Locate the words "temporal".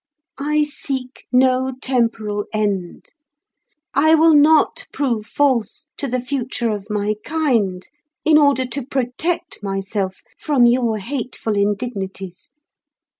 1.79-2.45